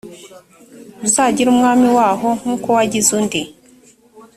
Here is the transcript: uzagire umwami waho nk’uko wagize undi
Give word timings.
uzagire 1.05 1.47
umwami 1.51 1.87
waho 1.97 2.27
nk’uko 2.39 2.67
wagize 2.75 3.09
undi 3.19 3.41